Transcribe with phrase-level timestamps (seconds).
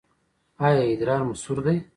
[0.65, 1.77] ایا ادرار مو سور دی؟